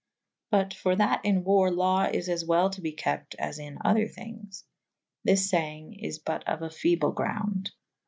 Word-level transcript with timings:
But 0.49 0.73
for 0.73 0.95
that 0.95 1.23
in 1.23 1.43
warre 1.43 1.69
lawe 1.69 2.09
is 2.11 2.27
as 2.27 2.43
well 2.43 2.71
to 2.71 2.81
be 2.81 2.91
kept 2.91 3.35
as 3.35 3.59
in 3.59 3.77
other 3.85 4.07
thynges. 4.07 4.63
This 5.23 5.47
sayeng 5.51 5.93
is 6.01 6.17
but 6.17 6.43
of 6.47 6.63
a 6.63 6.71
feble 6.71 7.11
grounde. 7.11 7.69